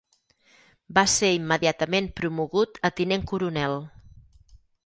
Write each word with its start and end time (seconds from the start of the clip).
Va 0.97 1.03
ser 1.15 1.29
immediatament 1.41 2.09
promogut 2.21 2.83
a 2.91 2.93
tinent 3.01 3.29
coronel. 3.33 3.81